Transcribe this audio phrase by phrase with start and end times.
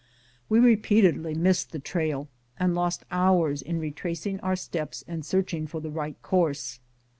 [0.49, 2.27] We repeatedly missed the trail,
[2.59, 6.79] and lost hours in retracing our steps and searching for the right course.